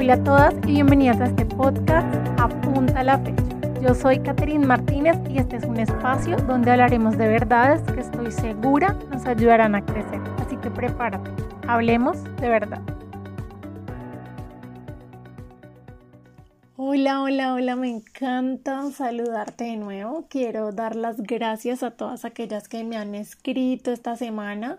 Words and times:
Hola 0.00 0.14
a 0.14 0.24
todas 0.24 0.54
y 0.66 0.72
bienvenidas 0.72 1.20
a 1.20 1.26
este 1.26 1.44
podcast 1.44 2.08
Apunta 2.40 3.04
la 3.04 3.18
fecha. 3.18 3.44
Yo 3.82 3.94
soy 3.94 4.18
Catherine 4.20 4.64
Martínez 4.64 5.18
y 5.28 5.36
este 5.36 5.56
es 5.56 5.64
un 5.64 5.76
espacio 5.78 6.38
donde 6.38 6.70
hablaremos 6.70 7.18
de 7.18 7.28
verdades 7.28 7.82
que 7.82 8.00
estoy 8.00 8.32
segura 8.32 8.96
nos 9.10 9.26
ayudarán 9.26 9.74
a 9.74 9.84
crecer. 9.84 10.18
Así 10.38 10.56
que 10.56 10.70
prepárate, 10.70 11.30
hablemos 11.68 12.24
de 12.40 12.48
verdad. 12.48 12.80
Hola, 16.78 17.20
hola, 17.20 17.52
hola, 17.52 17.76
me 17.76 17.90
encanta 17.90 18.90
saludarte 18.92 19.64
de 19.64 19.76
nuevo. 19.76 20.24
Quiero 20.30 20.72
dar 20.72 20.96
las 20.96 21.18
gracias 21.18 21.82
a 21.82 21.90
todas 21.90 22.24
aquellas 22.24 22.68
que 22.68 22.84
me 22.84 22.96
han 22.96 23.14
escrito 23.14 23.92
esta 23.92 24.16
semana 24.16 24.78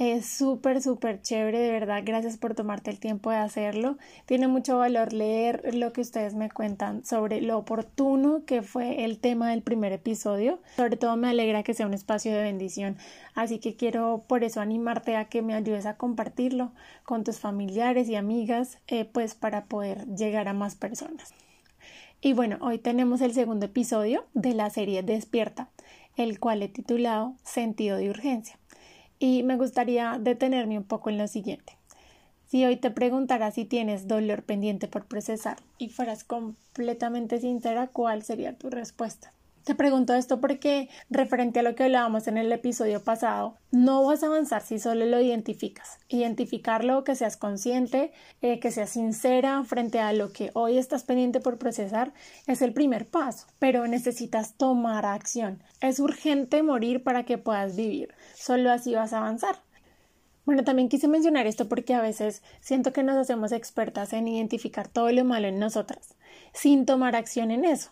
es 0.00 0.24
súper, 0.24 0.80
súper 0.80 1.20
chévere, 1.20 1.58
de 1.58 1.70
verdad. 1.70 2.02
Gracias 2.02 2.38
por 2.38 2.54
tomarte 2.54 2.90
el 2.90 2.98
tiempo 2.98 3.30
de 3.30 3.36
hacerlo. 3.36 3.98
Tiene 4.24 4.48
mucho 4.48 4.78
valor 4.78 5.12
leer 5.12 5.74
lo 5.74 5.92
que 5.92 6.00
ustedes 6.00 6.34
me 6.34 6.50
cuentan 6.50 7.04
sobre 7.04 7.42
lo 7.42 7.58
oportuno 7.58 8.46
que 8.46 8.62
fue 8.62 9.04
el 9.04 9.18
tema 9.18 9.50
del 9.50 9.60
primer 9.60 9.92
episodio. 9.92 10.58
Sobre 10.76 10.96
todo 10.96 11.16
me 11.16 11.28
alegra 11.28 11.62
que 11.62 11.74
sea 11.74 11.86
un 11.86 11.92
espacio 11.92 12.32
de 12.32 12.40
bendición. 12.40 12.96
Así 13.34 13.58
que 13.58 13.76
quiero 13.76 14.24
por 14.26 14.42
eso 14.42 14.62
animarte 14.62 15.16
a 15.16 15.26
que 15.26 15.42
me 15.42 15.52
ayudes 15.52 15.84
a 15.84 15.98
compartirlo 15.98 16.72
con 17.04 17.22
tus 17.22 17.38
familiares 17.38 18.08
y 18.08 18.16
amigas, 18.16 18.78
eh, 18.86 19.04
pues 19.04 19.34
para 19.34 19.66
poder 19.66 20.06
llegar 20.06 20.48
a 20.48 20.54
más 20.54 20.76
personas. 20.76 21.34
Y 22.22 22.32
bueno, 22.32 22.56
hoy 22.62 22.78
tenemos 22.78 23.20
el 23.20 23.34
segundo 23.34 23.66
episodio 23.66 24.24
de 24.32 24.54
la 24.54 24.70
serie 24.70 25.02
Despierta, 25.02 25.68
el 26.16 26.40
cual 26.40 26.62
he 26.62 26.68
titulado 26.68 27.34
Sentido 27.44 27.98
de 27.98 28.08
Urgencia 28.08 28.59
y 29.20 29.44
me 29.44 29.56
gustaría 29.56 30.18
detenerme 30.18 30.78
un 30.78 30.84
poco 30.84 31.10
en 31.10 31.18
lo 31.18 31.28
siguiente. 31.28 31.76
Si 32.46 32.64
hoy 32.64 32.76
te 32.76 32.90
preguntara 32.90 33.52
si 33.52 33.64
tienes 33.64 34.08
dolor 34.08 34.42
pendiente 34.42 34.88
por 34.88 35.06
procesar 35.06 35.58
y 35.78 35.90
fueras 35.90 36.24
completamente 36.24 37.38
sincera, 37.38 37.86
¿cuál 37.86 38.24
sería 38.24 38.58
tu 38.58 38.70
respuesta? 38.70 39.32
Te 39.64 39.74
pregunto 39.74 40.14
esto 40.14 40.40
porque, 40.40 40.88
referente 41.10 41.60
a 41.60 41.62
lo 41.62 41.74
que 41.74 41.84
hablábamos 41.84 42.26
en 42.26 42.38
el 42.38 42.50
episodio 42.50 43.04
pasado, 43.04 43.58
no 43.70 44.02
vas 44.06 44.22
a 44.22 44.26
avanzar 44.26 44.62
si 44.62 44.78
solo 44.78 45.04
lo 45.04 45.20
identificas. 45.20 45.98
Identificarlo, 46.08 47.04
que 47.04 47.14
seas 47.14 47.36
consciente, 47.36 48.10
eh, 48.40 48.58
que 48.58 48.70
seas 48.70 48.90
sincera 48.90 49.62
frente 49.64 50.00
a 50.00 50.14
lo 50.14 50.32
que 50.32 50.50
hoy 50.54 50.78
estás 50.78 51.04
pendiente 51.04 51.40
por 51.40 51.58
procesar, 51.58 52.14
es 52.46 52.62
el 52.62 52.72
primer 52.72 53.06
paso, 53.06 53.48
pero 53.58 53.86
necesitas 53.86 54.54
tomar 54.54 55.04
acción. 55.04 55.62
Es 55.82 56.00
urgente 56.00 56.62
morir 56.62 57.02
para 57.02 57.24
que 57.24 57.36
puedas 57.36 57.76
vivir. 57.76 58.14
Solo 58.34 58.70
así 58.70 58.94
vas 58.94 59.12
a 59.12 59.18
avanzar. 59.18 59.56
Bueno, 60.46 60.64
también 60.64 60.88
quise 60.88 61.06
mencionar 61.06 61.46
esto 61.46 61.68
porque 61.68 61.92
a 61.92 62.00
veces 62.00 62.42
siento 62.60 62.94
que 62.94 63.02
nos 63.02 63.18
hacemos 63.18 63.52
expertas 63.52 64.14
en 64.14 64.26
identificar 64.26 64.88
todo 64.88 65.12
lo 65.12 65.22
malo 65.24 65.48
en 65.48 65.58
nosotras, 65.58 66.16
sin 66.54 66.86
tomar 66.86 67.14
acción 67.14 67.50
en 67.50 67.66
eso 67.66 67.90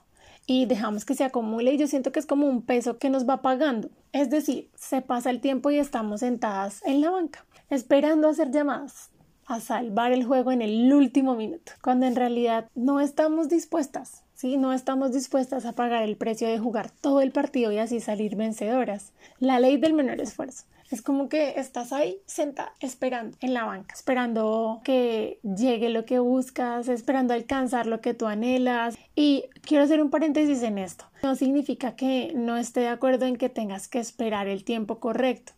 y 0.48 0.64
dejamos 0.64 1.04
que 1.04 1.14
se 1.14 1.24
acumule 1.24 1.74
y 1.74 1.76
yo 1.76 1.86
siento 1.86 2.10
que 2.10 2.18
es 2.18 2.26
como 2.26 2.46
un 2.46 2.62
peso 2.62 2.96
que 2.96 3.10
nos 3.10 3.28
va 3.28 3.42
pagando. 3.42 3.90
Es 4.12 4.30
decir, 4.30 4.70
se 4.74 5.02
pasa 5.02 5.28
el 5.28 5.42
tiempo 5.42 5.70
y 5.70 5.78
estamos 5.78 6.20
sentadas 6.20 6.80
en 6.86 7.02
la 7.02 7.10
banca, 7.10 7.44
esperando 7.68 8.28
a 8.28 8.34
ser 8.34 8.50
llamadas 8.50 9.10
a 9.48 9.60
salvar 9.60 10.12
el 10.12 10.24
juego 10.24 10.52
en 10.52 10.60
el 10.60 10.92
último 10.92 11.34
minuto, 11.34 11.72
cuando 11.82 12.04
en 12.04 12.16
realidad 12.16 12.68
no 12.74 13.00
estamos 13.00 13.48
dispuestas, 13.48 14.22
¿sí? 14.34 14.58
No 14.58 14.74
estamos 14.74 15.12
dispuestas 15.12 15.64
a 15.64 15.72
pagar 15.72 16.02
el 16.02 16.18
precio 16.18 16.46
de 16.48 16.58
jugar 16.58 16.90
todo 16.90 17.22
el 17.22 17.32
partido 17.32 17.72
y 17.72 17.78
así 17.78 17.98
salir 17.98 18.36
vencedoras. 18.36 19.14
La 19.38 19.58
ley 19.58 19.78
del 19.78 19.94
menor 19.94 20.20
esfuerzo. 20.20 20.64
Es 20.90 21.02
como 21.02 21.28
que 21.28 21.60
estás 21.60 21.92
ahí 21.92 22.18
sentada 22.24 22.72
esperando 22.80 23.36
en 23.40 23.52
la 23.52 23.64
banca, 23.64 23.94
esperando 23.94 24.80
que 24.84 25.38
llegue 25.42 25.90
lo 25.90 26.06
que 26.06 26.18
buscas, 26.18 26.88
esperando 26.88 27.34
alcanzar 27.34 27.86
lo 27.86 28.00
que 28.00 28.14
tú 28.14 28.26
anhelas. 28.26 28.96
Y 29.14 29.44
quiero 29.60 29.84
hacer 29.84 30.00
un 30.00 30.08
paréntesis 30.08 30.62
en 30.62 30.78
esto. 30.78 31.04
No 31.22 31.34
significa 31.34 31.94
que 31.94 32.32
no 32.34 32.56
esté 32.56 32.80
de 32.80 32.88
acuerdo 32.88 33.26
en 33.26 33.36
que 33.36 33.50
tengas 33.50 33.88
que 33.88 33.98
esperar 33.98 34.48
el 34.48 34.64
tiempo 34.64 34.98
correcto. 34.98 35.52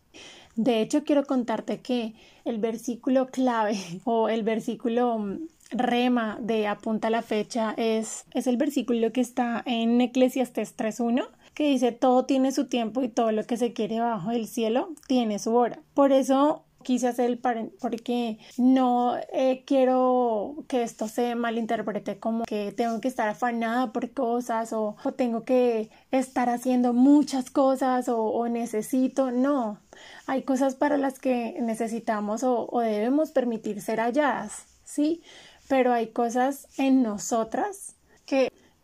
De 0.55 0.81
hecho, 0.81 1.05
quiero 1.05 1.25
contarte 1.25 1.79
que 1.79 2.13
el 2.43 2.57
versículo 2.57 3.27
clave 3.27 3.77
o 4.03 4.27
el 4.27 4.43
versículo 4.43 5.17
mm, 5.17 5.39
rema 5.71 6.37
de 6.41 6.67
apunta 6.67 7.09
la 7.09 7.21
fecha 7.21 7.73
es, 7.77 8.25
es 8.33 8.47
el 8.47 8.57
versículo 8.57 9.13
que 9.13 9.21
está 9.21 9.63
en 9.65 10.01
Eclesiastes 10.01 10.75
3.1 10.75 11.25
que 11.53 11.67
dice 11.67 11.91
todo 11.91 12.25
tiene 12.25 12.51
su 12.51 12.67
tiempo 12.67 13.01
y 13.03 13.09
todo 13.09 13.31
lo 13.31 13.45
que 13.45 13.57
se 13.57 13.73
quiere 13.73 13.99
bajo 13.99 14.31
el 14.31 14.47
cielo 14.47 14.89
tiene 15.07 15.39
su 15.39 15.55
hora. 15.55 15.79
Por 15.93 16.11
eso 16.11 16.65
quise 16.81 17.07
hacer 17.07 17.29
el 17.29 17.37
porque 17.37 18.39
no 18.57 19.15
eh, 19.31 19.63
quiero 19.65 20.63
que 20.67 20.83
esto 20.83 21.07
se 21.07 21.35
malinterprete 21.35 22.19
como 22.19 22.43
que 22.45 22.71
tengo 22.71 22.99
que 23.01 23.07
estar 23.07 23.29
afanada 23.29 23.91
por 23.93 24.11
cosas 24.11 24.73
o, 24.73 24.95
tengo 25.15 25.43
que 25.43 25.89
estar 26.11 26.49
haciendo 26.49 26.93
muchas 26.93 27.49
cosas 27.49 28.09
o, 28.09 28.47
necesito, 28.47 29.31
no, 29.31 29.79
hay 30.25 30.43
cosas 30.43 30.75
para 30.75 30.97
las 30.97 31.19
que 31.19 31.57
necesitamos 31.61 32.43
o, 32.43 32.67
o 32.69 32.79
debemos 32.79 33.31
permitir 33.31 33.81
ser 33.81 33.99
halladas, 33.99 34.65
¿sí? 34.83 35.21
Pero 35.67 35.93
hay 35.93 36.07
cosas 36.07 36.67
en 36.77 37.03
nosotras 37.03 37.95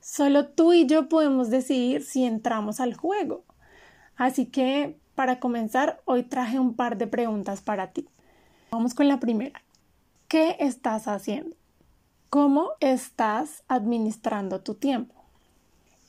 Solo 0.09 0.47
tú 0.47 0.71
y 0.71 0.85
yo 0.85 1.09
podemos 1.09 1.49
decidir 1.49 2.01
si 2.01 2.23
entramos 2.23 2.79
al 2.79 2.93
juego. 2.93 3.43
Así 4.15 4.45
que, 4.45 4.97
para 5.15 5.41
comenzar, 5.41 6.01
hoy 6.05 6.23
traje 6.23 6.59
un 6.59 6.75
par 6.75 6.97
de 6.97 7.07
preguntas 7.07 7.61
para 7.61 7.91
ti. 7.91 8.07
Vamos 8.71 8.93
con 8.93 9.09
la 9.09 9.19
primera. 9.19 9.61
¿Qué 10.29 10.55
estás 10.61 11.09
haciendo? 11.09 11.57
¿Cómo 12.29 12.69
estás 12.79 13.65
administrando 13.67 14.61
tu 14.61 14.75
tiempo? 14.75 15.13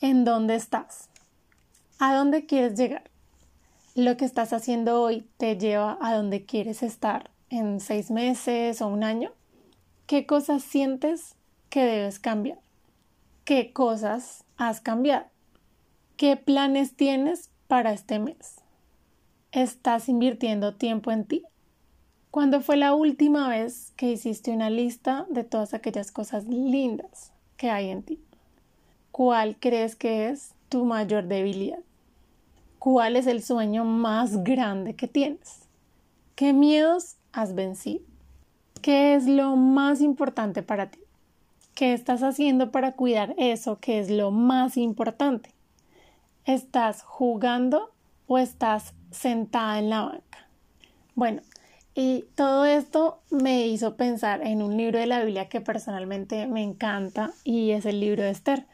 ¿En 0.00 0.24
dónde 0.24 0.54
estás? 0.54 1.08
¿A 1.98 2.14
dónde 2.14 2.46
quieres 2.46 2.78
llegar? 2.78 3.10
¿Lo 3.96 4.16
que 4.16 4.26
estás 4.26 4.52
haciendo 4.52 5.02
hoy 5.02 5.28
te 5.38 5.58
lleva 5.58 5.98
a 6.00 6.14
dónde 6.14 6.46
quieres 6.46 6.84
estar 6.84 7.32
en 7.50 7.80
seis 7.80 8.12
meses 8.12 8.80
o 8.80 8.86
un 8.86 9.02
año? 9.02 9.32
¿Qué 10.06 10.24
cosas 10.24 10.62
sientes 10.62 11.34
que 11.68 11.84
debes 11.84 12.20
cambiar? 12.20 12.60
Qué 13.48 13.72
cosas 13.72 14.44
has 14.58 14.82
cambiado, 14.82 15.24
qué 16.18 16.36
planes 16.36 16.94
tienes 16.94 17.48
para 17.66 17.94
este 17.94 18.18
mes. 18.18 18.56
¿Estás 19.52 20.10
invirtiendo 20.10 20.74
tiempo 20.74 21.10
en 21.12 21.24
ti? 21.24 21.44
¿Cuándo 22.30 22.60
fue 22.60 22.76
la 22.76 22.92
última 22.92 23.48
vez 23.48 23.94
que 23.96 24.12
hiciste 24.12 24.50
una 24.50 24.68
lista 24.68 25.24
de 25.30 25.44
todas 25.44 25.72
aquellas 25.72 26.12
cosas 26.12 26.44
lindas 26.44 27.32
que 27.56 27.70
hay 27.70 27.88
en 27.88 28.02
ti? 28.02 28.20
¿Cuál 29.12 29.56
crees 29.58 29.96
que 29.96 30.28
es 30.28 30.52
tu 30.68 30.84
mayor 30.84 31.24
debilidad? 31.26 31.80
¿Cuál 32.78 33.16
es 33.16 33.26
el 33.26 33.42
sueño 33.42 33.86
más 33.86 34.44
grande 34.44 34.94
que 34.94 35.08
tienes? 35.08 35.60
¿Qué 36.34 36.52
miedos 36.52 37.16
has 37.32 37.54
vencido? 37.54 38.04
¿Qué 38.82 39.14
es 39.14 39.26
lo 39.26 39.56
más 39.56 40.02
importante 40.02 40.62
para 40.62 40.90
ti? 40.90 40.98
¿Qué 41.78 41.92
estás 41.92 42.24
haciendo 42.24 42.72
para 42.72 42.96
cuidar 42.96 43.36
eso 43.38 43.78
que 43.78 44.00
es 44.00 44.10
lo 44.10 44.32
más 44.32 44.76
importante? 44.76 45.50
¿Estás 46.44 47.02
jugando 47.02 47.94
o 48.26 48.38
estás 48.38 48.94
sentada 49.12 49.78
en 49.78 49.88
la 49.88 50.02
banca? 50.02 50.48
Bueno, 51.14 51.40
y 51.94 52.24
todo 52.34 52.66
esto 52.66 53.20
me 53.30 53.68
hizo 53.68 53.94
pensar 53.96 54.44
en 54.44 54.60
un 54.60 54.76
libro 54.76 54.98
de 54.98 55.06
la 55.06 55.22
Biblia 55.22 55.48
que 55.48 55.60
personalmente 55.60 56.48
me 56.48 56.64
encanta 56.64 57.30
y 57.44 57.70
es 57.70 57.86
el 57.86 58.00
libro 58.00 58.24
de 58.24 58.30
Esther. 58.30 58.66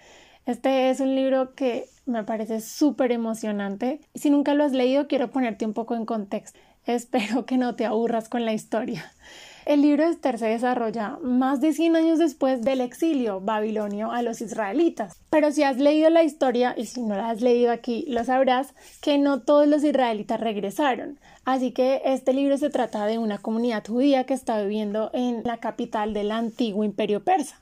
Este 0.46 0.88
es 0.88 1.00
un 1.00 1.14
libro 1.14 1.54
que 1.54 1.90
me 2.06 2.24
parece 2.24 2.62
súper 2.62 3.12
emocionante. 3.12 4.00
Si 4.14 4.30
nunca 4.30 4.54
lo 4.54 4.64
has 4.64 4.72
leído, 4.72 5.08
quiero 5.08 5.30
ponerte 5.30 5.66
un 5.66 5.74
poco 5.74 5.94
en 5.94 6.06
contexto. 6.06 6.58
Espero 6.86 7.44
que 7.44 7.58
no 7.58 7.76
te 7.76 7.84
aburras 7.84 8.30
con 8.30 8.46
la 8.46 8.54
historia. 8.54 9.12
El 9.66 9.80
libro 9.80 10.04
de 10.04 10.10
Esther 10.10 10.38
se 10.38 10.46
desarrolla 10.46 11.18
más 11.22 11.62
de 11.62 11.72
100 11.72 11.96
años 11.96 12.18
después 12.18 12.60
del 12.60 12.82
exilio 12.82 13.40
babilonio 13.40 14.12
a 14.12 14.20
los 14.20 14.42
israelitas. 14.42 15.16
Pero 15.30 15.52
si 15.52 15.62
has 15.62 15.78
leído 15.78 16.10
la 16.10 16.22
historia, 16.22 16.74
y 16.76 16.84
si 16.84 17.00
no 17.00 17.16
la 17.16 17.30
has 17.30 17.40
leído 17.40 17.72
aquí, 17.72 18.04
lo 18.06 18.22
sabrás, 18.24 18.74
que 19.00 19.16
no 19.16 19.40
todos 19.40 19.66
los 19.66 19.82
israelitas 19.82 20.38
regresaron. 20.38 21.18
Así 21.46 21.70
que 21.70 22.02
este 22.04 22.34
libro 22.34 22.58
se 22.58 22.68
trata 22.68 23.06
de 23.06 23.16
una 23.16 23.38
comunidad 23.38 23.86
judía 23.86 24.24
que 24.24 24.34
está 24.34 24.60
viviendo 24.60 25.08
en 25.14 25.42
la 25.44 25.56
capital 25.56 26.12
del 26.12 26.30
antiguo 26.30 26.84
imperio 26.84 27.24
persa. 27.24 27.58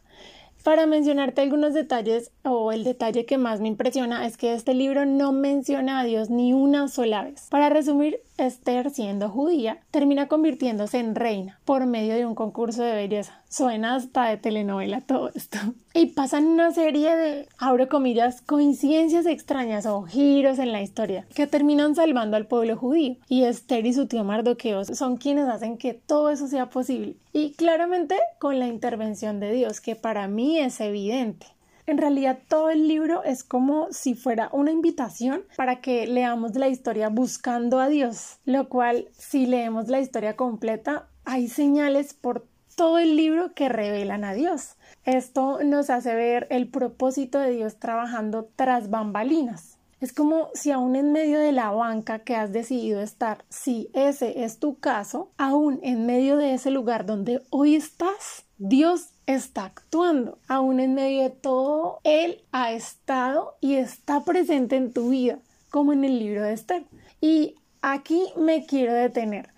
Para 0.64 0.86
mencionarte 0.86 1.40
algunos 1.40 1.74
detalles, 1.74 2.30
o 2.44 2.70
el 2.70 2.84
detalle 2.84 3.26
que 3.26 3.36
más 3.36 3.60
me 3.60 3.66
impresiona 3.66 4.26
es 4.26 4.36
que 4.36 4.54
este 4.54 4.74
libro 4.74 5.06
no 5.06 5.32
menciona 5.32 5.98
a 5.98 6.04
Dios 6.04 6.30
ni 6.30 6.52
una 6.52 6.86
sola 6.86 7.24
vez. 7.24 7.48
Para 7.50 7.68
resumir, 7.68 8.20
Esther, 8.38 8.90
siendo 8.90 9.28
judía, 9.28 9.80
termina 9.90 10.28
convirtiéndose 10.28 10.98
en 10.98 11.14
reina 11.14 11.60
por 11.64 11.86
medio 11.86 12.14
de 12.14 12.26
un 12.26 12.34
concurso 12.34 12.82
de 12.82 12.94
belleza. 12.94 13.42
Suena 13.48 13.94
hasta 13.94 14.28
de 14.28 14.36
telenovela 14.36 15.00
todo 15.00 15.30
esto. 15.34 15.58
Y 15.94 16.06
pasan 16.06 16.46
una 16.46 16.72
serie 16.72 17.14
de, 17.14 17.48
abro 17.58 17.86
comillas, 17.86 18.40
coincidencias 18.40 19.26
extrañas 19.26 19.84
o 19.84 20.04
giros 20.04 20.58
en 20.58 20.72
la 20.72 20.80
historia 20.80 21.26
que 21.34 21.46
terminan 21.46 21.94
salvando 21.94 22.38
al 22.38 22.46
pueblo 22.46 22.78
judío. 22.78 23.16
Y 23.28 23.44
Esther 23.44 23.84
y 23.84 23.92
su 23.92 24.06
tío 24.06 24.24
Mardoqueo 24.24 24.86
son 24.86 25.18
quienes 25.18 25.48
hacen 25.48 25.76
que 25.76 25.92
todo 25.92 26.30
eso 26.30 26.48
sea 26.48 26.70
posible. 26.70 27.16
Y 27.34 27.52
claramente 27.52 28.16
con 28.38 28.58
la 28.58 28.68
intervención 28.68 29.38
de 29.38 29.52
Dios, 29.52 29.82
que 29.82 29.94
para 29.94 30.28
mí 30.28 30.58
es 30.58 30.80
evidente. 30.80 31.46
En 31.86 31.98
realidad 31.98 32.38
todo 32.48 32.70
el 32.70 32.86
libro 32.86 33.24
es 33.24 33.42
como 33.42 33.88
si 33.90 34.14
fuera 34.14 34.48
una 34.52 34.70
invitación 34.70 35.42
para 35.56 35.80
que 35.80 36.06
leamos 36.06 36.54
la 36.54 36.68
historia 36.68 37.08
buscando 37.08 37.80
a 37.80 37.88
Dios, 37.88 38.38
lo 38.44 38.68
cual 38.68 39.08
si 39.12 39.46
leemos 39.46 39.88
la 39.88 40.00
historia 40.00 40.36
completa 40.36 41.08
hay 41.24 41.48
señales 41.48 42.14
por 42.14 42.46
todo 42.76 42.98
el 42.98 43.16
libro 43.16 43.54
que 43.54 43.68
revelan 43.68 44.24
a 44.24 44.34
Dios. 44.34 44.76
Esto 45.04 45.58
nos 45.62 45.90
hace 45.90 46.14
ver 46.14 46.46
el 46.50 46.68
propósito 46.68 47.38
de 47.38 47.50
Dios 47.50 47.78
trabajando 47.78 48.48
tras 48.56 48.90
bambalinas. 48.90 49.78
Es 50.00 50.12
como 50.12 50.48
si 50.52 50.72
aún 50.72 50.96
en 50.96 51.12
medio 51.12 51.38
de 51.38 51.52
la 51.52 51.70
banca 51.70 52.18
que 52.20 52.34
has 52.34 52.52
decidido 52.52 53.00
estar, 53.00 53.44
si 53.48 53.88
ese 53.92 54.42
es 54.42 54.58
tu 54.58 54.80
caso, 54.80 55.30
aún 55.38 55.78
en 55.84 56.06
medio 56.06 56.36
de 56.36 56.54
ese 56.54 56.72
lugar 56.72 57.06
donde 57.06 57.40
hoy 57.50 57.76
estás, 57.76 58.44
Dios 58.64 59.08
está 59.26 59.64
actuando. 59.64 60.38
Aún 60.46 60.78
en 60.78 60.94
medio 60.94 61.24
de 61.24 61.30
todo, 61.30 61.98
Él 62.04 62.42
ha 62.52 62.70
estado 62.70 63.56
y 63.60 63.74
está 63.74 64.22
presente 64.22 64.76
en 64.76 64.92
tu 64.92 65.10
vida, 65.10 65.40
como 65.70 65.92
en 65.92 66.04
el 66.04 66.20
libro 66.20 66.44
de 66.44 66.52
Esther. 66.52 66.84
Y 67.20 67.56
aquí 67.80 68.22
me 68.36 68.64
quiero 68.64 68.94
detener. 68.94 69.48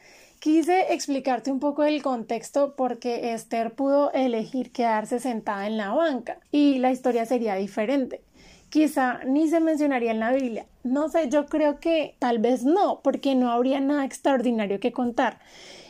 Quise 0.40 0.94
explicarte 0.94 1.52
un 1.52 1.60
poco 1.60 1.84
el 1.84 2.02
contexto 2.02 2.76
porque 2.76 3.34
Esther 3.34 3.74
pudo 3.74 4.10
elegir 4.12 4.72
quedarse 4.72 5.20
sentada 5.20 5.66
en 5.66 5.76
la 5.76 5.92
banca 5.92 6.38
y 6.50 6.78
la 6.78 6.90
historia 6.90 7.26
sería 7.26 7.56
diferente. 7.56 8.22
Quizá 8.70 9.20
ni 9.26 9.48
se 9.48 9.60
mencionaría 9.60 10.12
en 10.12 10.20
la 10.20 10.32
Biblia. 10.32 10.64
No 10.82 11.10
sé, 11.10 11.28
yo 11.28 11.44
creo 11.44 11.78
que 11.78 12.16
tal 12.18 12.38
vez 12.38 12.64
no, 12.64 13.00
porque 13.02 13.34
no 13.34 13.50
habría 13.50 13.80
nada 13.80 14.06
extraordinario 14.06 14.80
que 14.80 14.92
contar. 14.92 15.40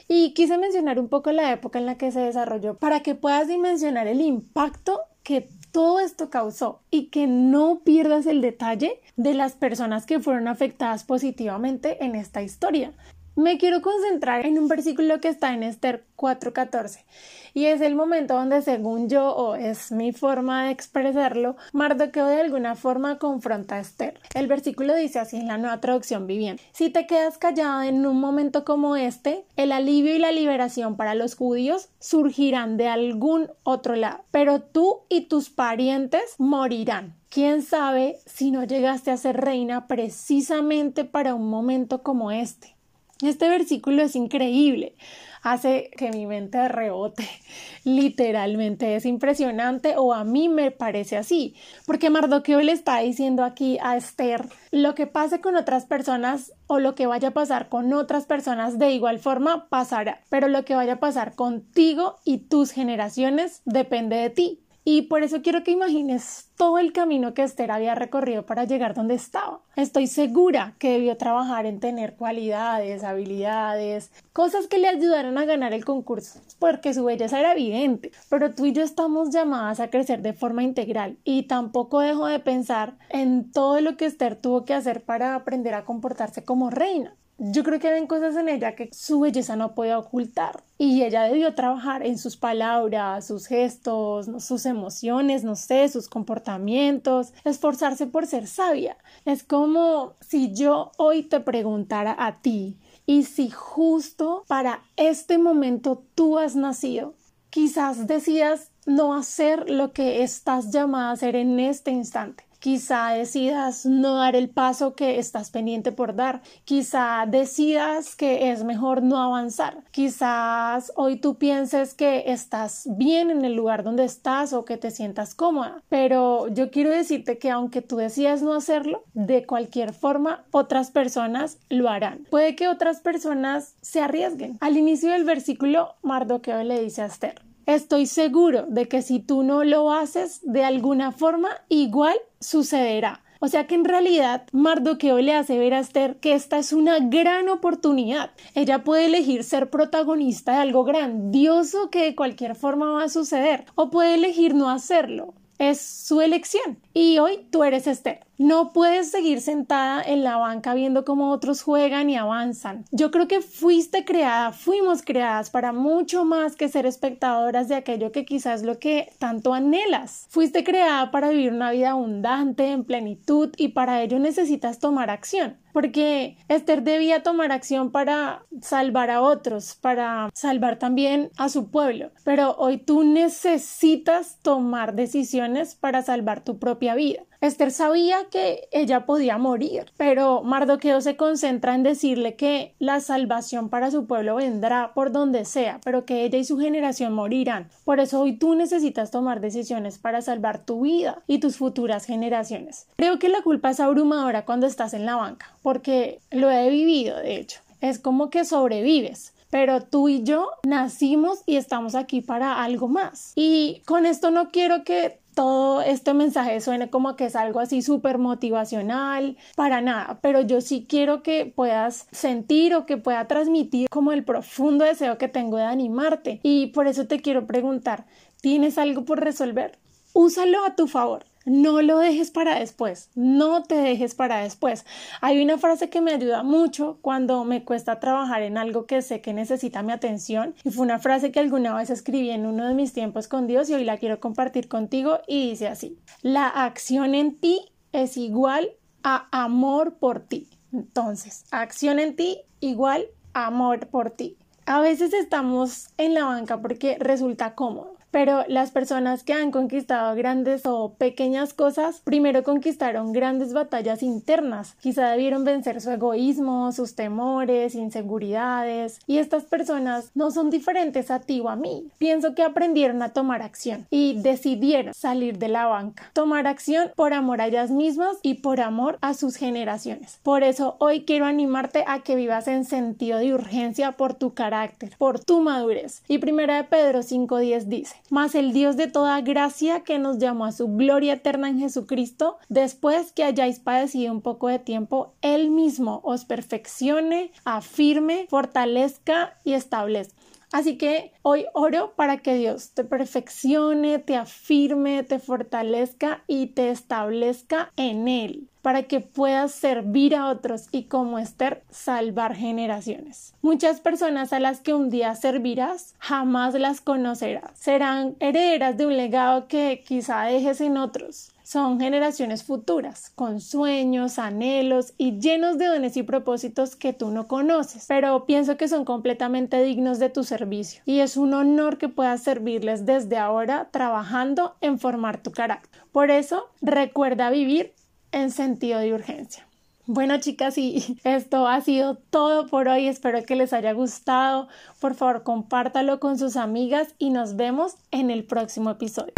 Y 0.09 0.35
quise 0.35 0.59
mencionar 0.59 0.99
un 0.99 1.09
poco 1.09 1.33
la 1.33 1.53
época 1.53 1.79
en 1.79 1.87
la 1.87 1.97
que 1.97 2.13
se 2.13 2.21
desarrolló 2.21 2.75
para 2.75 3.01
que 3.01 3.15
puedas 3.15 3.49
dimensionar 3.49 4.07
el 4.07 4.21
impacto 4.21 5.01
que 5.23 5.49
todo 5.73 5.99
esto 5.99 6.31
causó 6.31 6.83
y 6.91 7.07
que 7.07 7.27
no 7.27 7.81
pierdas 7.85 8.27
el 8.27 8.41
detalle 8.41 9.01
de 9.17 9.35
las 9.35 9.55
personas 9.55 10.07
que 10.07 10.21
fueron 10.21 10.47
afectadas 10.47 11.03
positivamente 11.03 12.05
en 12.05 12.15
esta 12.15 12.43
historia. 12.43 12.93
Me 13.37 13.59
quiero 13.59 13.83
concentrar 13.83 14.47
en 14.47 14.61
un 14.61 14.69
versículo 14.69 15.21
que 15.21 15.27
está 15.27 15.53
en 15.55 15.65
Esther 15.65 16.05
4:14 16.17 17.05
y 17.53 17.65
es 17.65 17.81
el 17.81 17.97
momento 17.97 18.35
donde 18.35 18.63
según 18.63 19.09
yo 19.09 19.35
o 19.35 19.57
es 19.57 19.91
mi 19.91 20.13
forma 20.13 20.65
de 20.65 20.71
expresarlo, 20.71 21.57
Mardoqueo 21.73 22.29
de 22.29 22.41
alguna 22.41 22.77
forma 22.77 23.19
confronta 23.19 23.75
a 23.75 23.81
Esther. 23.81 24.21
El 24.37 24.47
versículo 24.47 24.95
dice 24.95 25.19
así 25.19 25.37
en 25.37 25.49
la 25.49 25.59
nueva 25.59 25.81
traducción 25.81 26.29
viviente. 26.29 26.63
Si 26.71 26.91
te 26.91 27.09
quedas 27.09 27.37
callada 27.37 27.89
en 27.89 28.07
un 28.07 28.21
momento 28.21 28.65
como 28.65 28.95
este, 28.95 29.45
el 29.57 29.73
alivio 29.73 30.15
y 30.15 30.21
la 30.21 30.31
liberación 30.31 30.97
para 30.97 31.17
los 31.17 31.35
judíos 31.35 31.89
surgirán 31.99 32.77
de 32.77 32.87
algún 32.87 33.51
otro 33.65 33.97
lado, 33.97 34.23
pero 34.31 34.63
tú 34.63 35.01
y 35.09 35.23
tus 35.23 35.51
parientes 35.51 36.37
morirán. 36.39 37.17
¿Quién 37.31 37.63
sabe 37.63 38.21
si 38.27 38.53
no 38.53 38.63
llegaste 38.63 39.11
a 39.11 39.17
ser 39.17 39.41
reina 39.41 39.89
precisamente 39.89 41.05
para 41.05 41.35
un 41.35 41.49
momento 41.49 42.05
como 42.05 42.31
este? 42.31 42.74
Este 43.23 43.49
versículo 43.49 44.03
es 44.03 44.17
increíble, 44.17 44.97
hace 45.43 45.91
que 45.97 46.11
mi 46.11 46.27
mente 46.27 46.67
rebote, 46.69 47.29
literalmente 47.85 48.97
es 48.97 49.07
impresionante 49.07 49.95
o 49.97 50.13
a 50.13 50.25
mí 50.25 50.49
me 50.49 50.73
parece 50.73 51.17
así, 51.17 51.55
porque 51.87 52.11
Mardoqueo 52.11 52.61
le 52.61 52.73
está 52.73 52.99
diciendo 52.99 53.45
aquí 53.45 53.79
a 53.83 53.97
Esther 53.97 54.49
lo 54.73 54.97
que 54.97 55.07
pase 55.07 55.41
con 55.41 55.55
otras 55.55 55.87
personas 55.87 56.53
o 56.67 56.81
lo 56.81 56.97
que 56.97 57.07
vaya 57.07 57.29
a 57.29 57.35
pasar 57.35 57.69
con 57.69 57.93
otras 57.93 58.27
personas 58.27 58.81
de 58.81 58.91
igual 58.91 59.21
forma 59.21 59.69
pasará, 59.69 60.23
pero 60.29 60.49
lo 60.49 60.65
que 60.65 60.75
vaya 60.75 60.95
a 60.95 61.01
pasar 61.01 61.37
contigo 61.37 62.17
y 62.25 62.39
tus 62.39 62.73
generaciones 62.73 63.63
depende 63.65 64.17
de 64.17 64.31
ti. 64.31 64.64
Y 64.87 65.03
por 65.03 65.23
eso 65.23 65.41
quiero 65.41 65.65
que 65.65 65.71
imagines 65.71 66.51
todo 66.59 66.79
el 66.79 66.93
camino 66.93 67.33
que 67.33 67.43
Esther 67.43 67.71
había 67.71 67.95
recorrido 67.95 68.45
para 68.45 68.65
llegar 68.65 68.93
donde 68.93 69.15
estaba. 69.15 69.61
Estoy 69.77 70.07
segura 70.07 70.75
que 70.79 70.91
debió 70.91 71.17
trabajar 71.17 71.65
en 71.65 71.81
tener 71.81 72.17
cualidades, 72.17 73.03
habilidades, 73.03 74.13
cosas 74.35 74.67
que 74.67 74.77
le 74.77 74.89
ayudaran 74.89 75.39
a 75.39 75.47
ganar 75.47 75.73
el 75.73 75.87
concurso, 75.87 76.39
porque 76.59 76.93
su 76.93 77.03
belleza 77.03 77.41
era 77.41 77.53
evidente. 77.53 78.13
Pero 78.29 78.55
tú 78.55 78.67
y 78.67 78.73
yo 78.73 78.83
estamos 78.83 79.31
llamadas 79.31 79.81
a 79.81 79.89
crecer 79.89 80.21
de 80.21 80.35
forma 80.35 80.63
integral 80.63 81.17
y 81.25 81.45
tampoco 81.45 82.01
dejo 82.01 82.27
de 82.27 82.41
pensar 82.41 82.99
en 83.09 83.51
todo 83.53 83.81
lo 83.81 83.97
que 83.97 84.05
Esther 84.05 84.37
tuvo 84.37 84.67
que 84.67 84.75
hacer 84.75 85.03
para 85.03 85.35
aprender 85.35 85.73
a 85.73 85.87
comportarse 85.87 86.45
como 86.45 86.69
reina. 86.69 87.17
Yo 87.39 87.65
creo 87.65 87.81
que 87.81 87.91
ven 87.91 88.07
cosas 88.07 88.37
en 88.37 88.49
ella 88.49 88.77
que 88.77 88.91
su 88.93 89.19
belleza 89.19 89.57
no 89.57 89.75
puede 89.75 89.93
ocultar 89.97 90.63
y 90.79 91.03
ella 91.03 91.25
debió 91.25 91.53
trabajar 91.57 92.07
en 92.07 92.17
sus 92.17 92.37
palabras, 92.37 93.27
sus 93.27 93.47
gestos, 93.47 94.29
sus 94.39 94.67
emociones, 94.67 95.43
no 95.43 95.57
sé, 95.57 95.89
sus 95.89 96.09
comportamientos, 96.09 97.33
esforzarse 97.43 98.07
por 98.07 98.29
ser 98.29 98.47
sabia. 98.47 98.97
Es 99.25 99.43
como 99.43 100.15
si 100.21 100.55
yo 100.55 100.93
hoy 100.97 101.25
te 101.25 101.41
preguntara 101.41 102.15
a 102.17 102.41
ti 102.41 102.79
y 103.05 103.25
si 103.25 103.51
justo 103.51 104.45
para 104.47 104.85
este 104.97 105.37
momento 105.37 106.05
tú 106.15 106.39
has 106.39 106.55
nacido, 106.55 107.15
quizás 107.51 108.07
decidas 108.07 108.71
no 108.87 109.13
hacer 109.13 109.69
lo 109.69 109.93
que 109.93 110.23
estás 110.23 110.71
llamada 110.71 111.11
a 111.11 111.13
hacer 111.15 111.35
en 111.35 111.59
este 111.59 111.91
instante 111.91 112.44
Quizá 112.65 113.11
decidas 113.11 113.85
no 113.85 114.15
dar 114.15 114.35
el 114.35 114.49
paso 114.49 114.95
que 114.95 115.19
estás 115.19 115.51
pendiente 115.51 115.93
por 115.93 116.15
dar. 116.15 116.41
Quizá 116.65 117.27
decidas 117.29 118.17
que 118.17 118.53
es 118.53 118.65
mejor 118.65 119.03
no 119.03 119.19
avanzar. 119.19 119.85
Quizás 119.91 120.91
hoy 120.97 121.17
tú 121.17 121.37
pienses 121.37 121.93
que 121.93 122.33
estás 122.33 122.89
bien 122.97 123.29
en 123.29 123.45
el 123.45 123.55
lugar 123.55 123.85
donde 123.85 124.05
estás 124.05 124.55
o 124.55 124.65
que 124.65 124.79
te 124.79 124.91
sientas 124.91 125.35
cómoda. 125.35 125.83
Pero 125.91 126.49
yo 126.49 126.71
quiero 126.71 126.89
decirte 126.89 127.37
que 127.37 127.51
aunque 127.51 127.83
tú 127.83 127.97
decidas 127.97 128.41
no 128.41 128.55
hacerlo, 128.55 129.05
de 129.13 129.45
cualquier 129.45 129.93
forma 129.93 130.47
otras 130.51 130.91
personas 130.91 131.59
lo 131.69 131.91
harán. 131.91 132.27
Puede 132.31 132.57
que 132.57 132.69
otras 132.69 133.01
personas 133.01 133.75
se 133.83 134.01
arriesguen. 134.01 134.57
Al 134.63 134.79
inicio 134.79 135.11
del 135.11 135.25
versículo, 135.25 135.97
Mardoqueo 136.03 136.63
le 136.63 136.81
dice 136.81 137.03
a 137.03 137.07
Esther, 137.07 137.44
Estoy 137.67 138.07
seguro 138.07 138.67
de 138.69 138.89
que 138.89 139.01
si 139.01 139.21
tú 139.21 139.43
no 139.43 139.65
lo 139.65 139.93
haces 139.93 140.41
de 140.43 140.65
alguna 140.65 141.13
forma, 141.13 141.49
igual 141.69 142.17
sucederá. 142.41 143.23
O 143.41 143.49
sea 143.49 143.67
que 143.67 143.75
en 143.75 143.85
realidad 143.85 144.47
Mardoqueo 144.53 145.19
le 145.19 145.35
hace 145.35 145.59
ver 145.59 145.75
a 145.75 145.81
Esther 145.81 146.17
que 146.17 146.35
esta 146.35 146.59
es 146.59 146.73
una 146.73 146.99
gran 146.99 147.49
oportunidad. 147.49 148.31
Ella 148.55 148.85
puede 148.85 149.07
elegir 149.07 149.45
ser 149.45 149.69
protagonista 149.71 150.53
de 150.53 150.59
algo 150.59 150.85
grandioso 150.85 151.91
que 151.91 152.05
de 152.05 152.15
cualquier 152.15 152.55
forma 152.55 152.93
va 152.93 153.05
a 153.05 153.09
suceder 153.09 153.67
o 153.75 153.91
puede 153.91 154.15
elegir 154.15 154.55
no 154.55 154.71
hacerlo. 154.71 155.35
Es 155.59 155.81
su 155.81 156.21
elección. 156.21 156.79
Y 156.95 157.19
hoy 157.19 157.47
tú 157.51 157.65
eres 157.65 157.87
Esther. 157.87 158.27
No 158.37 158.73
puedes 158.73 159.13
seguir 159.13 159.41
sentada 159.41 160.03
en 160.03 160.25
la 160.25 160.37
banca 160.37 160.75
viendo 160.75 161.05
cómo 161.05 161.31
otros 161.31 161.63
juegan 161.63 162.11
y 162.11 162.17
avanzan. 162.17 162.85
Yo 162.91 163.13
creo 163.13 163.29
que 163.29 163.41
fuiste 163.41 164.05
creada, 164.05 164.51
fuimos 164.51 165.03
creadas 165.03 165.51
para 165.51 165.73
mucho 165.73 166.25
más 166.25 166.57
que 166.57 166.69
ser 166.69 166.85
espectadoras 166.85 167.69
de 167.69 167.77
aquello 167.77 168.11
que 168.11 168.25
quizás 168.25 168.65
lo 168.65 168.79
que 168.81 169.13
tanto 169.19 169.55
anhelas. 169.55 170.27
Fuiste 170.31 170.65
creada 170.65 171.13
para 171.13 171.29
vivir 171.29 171.53
una 171.53 171.71
vida 171.71 171.91
abundante, 171.91 172.73
en 172.73 172.85
plenitud 172.85 173.53
y 173.57 173.69
para 173.69 174.03
ello 174.03 174.19
necesitas 174.19 174.81
tomar 174.81 175.11
acción. 175.11 175.57
Porque 175.73 176.37
Esther 176.49 176.83
debía 176.83 177.25
tomar 177.25 177.51
acción 177.51 177.91
para 177.91 178.45
salvar 178.61 179.11
a 179.11 179.21
otros, 179.21 179.75
para 179.75 180.31
salvar 180.33 180.79
también 180.79 181.31
a 181.37 181.49
su 181.49 181.71
pueblo. 181.71 182.11
Pero 182.25 182.55
hoy 182.59 182.79
tú 182.79 183.03
necesitas 183.03 184.39
tomar 184.43 184.95
decisiones 184.95 185.75
para 185.75 186.03
salvar 186.03 186.45
tu 186.45 186.59
propia 186.61 186.95
vida. 186.95 187.23
Esther 187.45 187.73
sabía 187.73 188.17
que 188.31 188.69
ella 188.73 189.05
podía 189.05 189.37
morir, 189.37 189.93
pero 189.99 190.43
Mardoqueo 190.43 191.03
se 191.03 191.17
concentra 191.17 191.75
en 191.75 191.83
decirle 191.83 192.37
que 192.37 192.75
la 192.79 193.01
salvación 193.01 193.69
para 193.69 193.91
su 193.91 194.07
pueblo 194.07 194.37
vendrá 194.37 194.95
por 194.95 195.13
donde 195.13 195.45
sea, 195.45 195.79
pero 195.85 196.07
que 196.07 196.25
ella 196.25 196.39
y 196.39 196.45
su 196.45 196.59
generación 196.59 197.13
morirán. 197.13 197.69
Por 197.85 198.01
eso 198.01 198.23
hoy 198.23 198.39
tú 198.39 198.55
necesitas 198.55 199.11
tomar 199.11 199.43
decisiones 199.43 199.99
para 199.99 200.23
salvar 200.23 200.65
tu 200.65 200.81
vida 200.81 201.23
y 201.27 201.39
tus 201.39 201.59
futuras 201.59 202.07
generaciones. 202.07 202.87
Creo 202.97 203.19
que 203.19 203.29
la 203.29 203.43
culpa 203.43 203.71
es 203.71 203.81
abrumadora 203.81 204.47
cuando 204.47 204.67
estás 204.67 204.95
en 204.95 205.05
la 205.05 205.17
banca, 205.17 205.55
porque 205.61 206.21
lo 206.31 206.51
he 206.51 206.71
vivido, 206.71 207.19
de 207.19 207.37
hecho. 207.37 207.61
Es 207.83 207.99
como 207.99 208.31
que 208.31 208.47
sobrevives 208.47 209.34
pero 209.55 209.83
tú 209.83 210.09
y 210.09 210.25
yo 210.25 210.51
nacimos 210.67 211.45
y 211.47 211.55
estamos 211.55 211.95
aquí 211.95 212.21
para 212.21 212.65
algo 212.65 212.89
más. 212.89 213.31
Y 213.37 213.83
con 213.87 214.05
esto 214.05 214.33
no 214.33 214.51
quiero 214.51 214.83
que 214.83 215.21
todo 215.33 215.81
este 215.81 216.13
mensaje 216.13 216.61
suene 216.61 216.91
como 216.91 217.15
que 217.15 217.27
es 217.27 217.37
algo 217.37 217.61
así 217.61 217.81
súper 217.81 218.19
motivacional, 218.19 219.37
para 219.55 219.81
nada, 219.81 220.19
pero 220.23 220.41
yo 220.41 220.61
sí 220.61 220.87
quiero 220.89 221.23
que 221.23 221.47
puedas 221.47 222.09
sentir 222.11 222.75
o 222.75 222.85
que 222.85 222.97
pueda 222.97 223.29
transmitir 223.29 223.87
como 223.91 224.11
el 224.11 224.25
profundo 224.25 224.85
deseo 224.85 225.19
que 225.19 225.29
tengo 225.29 225.57
de 225.57 225.63
animarte 225.63 226.41
y 226.43 226.73
por 226.73 226.89
eso 226.89 227.07
te 227.07 227.21
quiero 227.21 227.47
preguntar, 227.47 228.07
¿tienes 228.41 228.77
algo 228.77 229.05
por 229.05 229.21
resolver? 229.21 229.79
Úsalo 230.15 230.65
a 230.65 230.75
tu 230.75 230.89
favor. 230.89 231.27
No 231.45 231.83
lo 231.83 231.99
dejes 231.99 232.31
para 232.31 232.59
después, 232.59 233.11
no 233.15 233.63
te 233.63 233.75
dejes 233.75 234.15
para 234.15 234.39
después. 234.39 234.87
Hay 235.21 235.43
una 235.43 235.59
frase 235.59 235.91
que 235.91 236.01
me 236.01 236.13
ayuda 236.13 236.43
mucho 236.43 236.99
cuando 237.03 237.45
me 237.45 237.65
cuesta 237.65 238.01
trabajar 238.01 238.43
en 238.43 238.57
algo 238.57 238.87
que 238.87 239.03
sé 239.03 239.21
que 239.21 239.35
necesita 239.35 239.83
mi 239.83 239.93
atención 239.93 240.55
y 240.65 240.71
fue 240.71 240.85
una 240.85 240.99
frase 240.99 241.33
que 241.33 241.41
alguna 241.41 241.75
vez 241.77 241.91
escribí 241.91 242.31
en 242.31 242.47
uno 242.47 242.67
de 242.67 242.75
mis 242.75 242.95
tiempos 242.95 243.29
con 243.29 243.47
Dios 243.47 243.69
y 243.69 243.75
hoy 243.75 243.85
la 243.85 243.99
quiero 243.99 244.21
compartir 244.21 244.69
contigo 244.69 245.21
y 245.27 245.51
dice 245.51 245.69
así, 245.69 245.99
la 246.23 246.49
acción 246.49 247.15
en 247.15 247.37
ti 247.37 247.61
es 247.93 248.17
igual 248.17 248.71
a 249.03 249.29
amor 249.31 249.97
por 249.97 250.21
ti. 250.21 250.49
Entonces, 250.73 251.45
acción 251.51 251.99
en 251.99 252.17
ti 252.17 252.41
igual 252.61 253.05
amor 253.35 253.89
por 253.89 254.11
ti. 254.11 254.39
A 254.67 254.81
veces 254.81 255.13
estamos 255.13 255.89
en 255.99 256.15
la 256.15 256.25
banca 256.25 256.63
porque 256.63 256.97
resulta 256.99 257.55
cómodo 257.55 257.97
pero 258.15 258.45
las 258.47 258.71
personas 258.71 259.25
que 259.25 259.33
han 259.33 259.51
conquistado 259.51 260.15
grandes 260.15 260.63
o 260.67 260.95
pequeñas 260.95 261.53
cosas, 261.53 262.01
primero 262.05 262.45
conquistaron 262.45 263.13
grandes 263.13 263.53
batallas 263.53 264.05
internas. 264.05 264.77
Quizá 264.81 265.11
debieron 265.11 265.43
vencer 265.43 265.81
su 265.81 265.91
egoísmo, 265.91 266.71
sus 266.71 266.95
temores, 266.95 267.75
inseguridades, 267.75 269.01
y 269.09 269.19
estas 269.19 269.43
personas 269.43 270.13
no 270.15 270.31
son 270.31 270.49
diferentes 270.49 271.11
a 271.11 271.19
ti 271.19 271.41
o 271.41 271.49
a 271.49 271.57
mí. 271.57 271.89
Pienso 271.99 272.37
que 272.37 272.45
aprendieron 272.45 273.03
a 273.03 273.09
tomar 273.09 273.43
acción 273.43 273.85
y 273.91 274.15
decidieron 274.23 274.95
salir 274.95 275.39
de 275.39 275.49
la 275.49 275.67
banca. 275.67 276.09
Tomar 276.13 276.47
acción 276.47 276.93
por 276.95 277.15
amor 277.15 277.41
a 277.41 277.49
ellas 277.49 277.73
mismas 277.73 278.19
y 278.23 278.35
por 278.35 278.61
amor 278.61 278.97
a 279.01 279.15
sus 279.15 279.35
generaciones. 279.35 280.21
Por 280.23 280.45
eso 280.45 280.77
hoy 280.79 281.05
quiero 281.05 281.27
animarte 281.27 281.83
a 281.89 282.05
que 282.05 282.15
vivas 282.15 282.47
en 282.47 282.65
sentido 282.65 283.19
de 283.19 283.35
urgencia 283.35 283.91
por 283.97 284.15
tu 284.15 284.35
carácter, 284.35 284.95
por 284.99 285.19
tu 285.19 285.41
madurez. 285.41 286.05
Y 286.07 286.19
primera 286.19 286.59
de 286.59 286.63
Pedro 286.63 287.01
5.10 287.01 287.65
dice, 287.65 288.04
mas 288.11 288.35
el 288.35 288.53
Dios 288.53 288.77
de 288.77 288.87
toda 288.87 289.21
gracia 289.21 289.81
que 289.81 289.99
nos 289.99 290.19
llamó 290.19 290.45
a 290.45 290.53
su 290.53 290.69
gloria 290.69 291.15
eterna 291.15 291.49
en 291.49 291.59
Jesucristo, 291.59 292.39
después 292.49 293.13
que 293.13 293.25
hayáis 293.25 293.59
padecido 293.59 294.13
un 294.13 294.21
poco 294.21 294.49
de 294.49 294.59
tiempo, 294.59 295.15
Él 295.23 295.51
mismo 295.51 296.01
os 296.05 296.25
perfeccione, 296.25 297.33
afirme, 297.45 298.27
fortalezca 298.29 299.35
y 299.45 299.55
establezca. 299.55 300.15
Así 300.55 300.79
que 300.79 301.11
hoy 301.23 301.47
oro 301.53 301.95
para 301.97 302.19
que 302.19 302.37
Dios 302.37 302.75
te 302.75 302.85
perfeccione, 302.85 303.99
te 303.99 304.15
afirme, 304.15 305.03
te 305.03 305.19
fortalezca 305.19 306.23
y 306.29 306.47
te 306.47 306.71
establezca 306.71 307.73
en 307.77 308.07
Él 308.07 308.49
para 308.63 308.85
que 308.85 309.01
puedas 309.01 309.51
servir 309.51 310.15
a 310.15 310.29
otros 310.29 310.69
y 310.71 310.85
como 310.85 311.19
Esther 311.19 311.65
salvar 311.71 312.37
generaciones. 312.37 313.35
Muchas 313.43 313.81
personas 313.81 314.33
a 314.33 314.39
las 314.39 314.61
que 314.61 314.73
un 314.73 314.91
día 314.91 315.17
servirás 315.17 315.97
jamás 315.99 316.55
las 316.55 316.81
conocerás. 316.81 317.51
Serán 317.59 318.15
herederas 318.21 318.79
de 318.79 318.87
un 318.87 318.97
legado 318.97 319.49
que 319.49 319.83
quizá 319.85 320.23
dejes 320.23 320.61
en 320.61 320.77
otros. 320.77 321.34
Son 321.45 321.79
generaciones 321.79 322.43
futuras, 322.43 323.13
con 323.15 323.39
sueños, 323.39 324.19
anhelos 324.19 324.95
y 324.97 325.19
llenos 325.21 325.59
de 325.59 325.67
dones 325.67 325.95
y 325.99 326.03
propósitos 326.03 326.75
que 326.75 326.95
tú 326.95 327.11
no 327.11 327.29
conoces, 327.29 327.85
pero 327.87 328.25
pienso 328.25 328.57
que 328.57 328.67
son 328.67 328.87
completamente 328.87 329.63
dignos 329.63 329.99
de 329.99 330.09
tu 330.09 330.25
servicio 330.25 330.81
y 330.87 331.01
es 331.01 331.19
un 331.19 331.35
honor 331.35 331.77
que 331.77 331.91
puedas 331.91 332.23
servirles 332.23 332.87
desde 332.87 333.19
ahora 333.19 333.69
trabajando 333.71 334.57
en 334.63 334.79
formar 334.79 335.23
tu 335.23 335.33
carácter. 335.33 335.83
Por 335.93 336.11
eso, 336.11 336.47
recuerda 336.63 337.29
vivir 337.29 337.75
en 338.11 338.31
sentido 338.31 338.81
de 338.81 338.95
urgencia. 338.95 339.47
Bueno, 339.85 340.19
chicas, 340.19 340.57
y 340.57 340.99
esto 341.05 341.47
ha 341.47 341.61
sido 341.61 341.97
todo 341.97 342.47
por 342.47 342.69
hoy. 342.69 342.89
Espero 342.89 343.23
que 343.23 343.37
les 343.37 343.53
haya 343.53 343.73
gustado. 343.73 344.49
Por 344.81 344.95
favor, 344.95 345.25
compártalo 345.25 346.01
con 346.01 346.19
sus 346.19 346.37
amigas 346.37 346.95
y 346.99 347.11
nos 347.11 347.37
vemos 347.37 347.75
en 347.91 348.11
el 348.11 348.25
próximo 348.25 348.71
episodio. 348.71 349.13